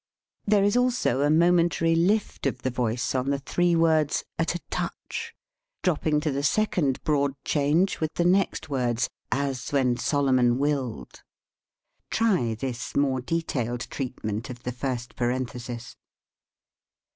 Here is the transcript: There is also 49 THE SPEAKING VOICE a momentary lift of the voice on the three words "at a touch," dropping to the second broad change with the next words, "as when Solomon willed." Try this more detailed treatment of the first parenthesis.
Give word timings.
There 0.47 0.63
is 0.63 0.75
also 0.75 1.19
49 1.19 1.19
THE 1.19 1.21
SPEAKING 1.21 1.29
VOICE 1.29 1.29
a 1.29 1.45
momentary 1.51 1.95
lift 1.95 2.45
of 2.47 2.61
the 2.63 2.69
voice 2.71 3.13
on 3.13 3.29
the 3.29 3.37
three 3.37 3.75
words 3.75 4.23
"at 4.39 4.55
a 4.55 4.59
touch," 4.71 5.35
dropping 5.83 6.19
to 6.21 6.31
the 6.31 6.41
second 6.41 7.03
broad 7.03 7.35
change 7.45 7.99
with 7.99 8.15
the 8.15 8.25
next 8.25 8.67
words, 8.67 9.11
"as 9.31 9.69
when 9.71 9.97
Solomon 9.97 10.57
willed." 10.57 11.21
Try 12.09 12.55
this 12.55 12.95
more 12.95 13.21
detailed 13.21 13.81
treatment 13.91 14.49
of 14.49 14.63
the 14.63 14.71
first 14.71 15.15
parenthesis. 15.15 15.95